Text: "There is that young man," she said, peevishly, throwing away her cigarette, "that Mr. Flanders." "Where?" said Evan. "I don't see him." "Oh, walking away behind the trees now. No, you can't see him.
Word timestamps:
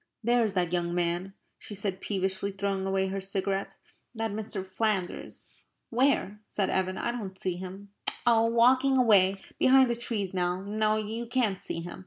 "There 0.23 0.43
is 0.43 0.55
that 0.55 0.73
young 0.73 0.95
man," 0.95 1.35
she 1.59 1.75
said, 1.75 2.01
peevishly, 2.01 2.49
throwing 2.53 2.87
away 2.87 3.09
her 3.09 3.21
cigarette, 3.21 3.77
"that 4.15 4.31
Mr. 4.31 4.65
Flanders." 4.65 5.61
"Where?" 5.91 6.39
said 6.43 6.71
Evan. 6.71 6.97
"I 6.97 7.11
don't 7.11 7.39
see 7.39 7.55
him." 7.57 7.89
"Oh, 8.25 8.45
walking 8.47 8.97
away 8.97 9.35
behind 9.59 9.91
the 9.91 9.95
trees 9.95 10.33
now. 10.33 10.61
No, 10.63 10.95
you 10.97 11.27
can't 11.27 11.59
see 11.61 11.81
him. 11.81 11.99